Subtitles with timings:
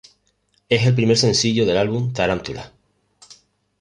[0.67, 2.71] Es el primer sencillo del álbum "Tarántula".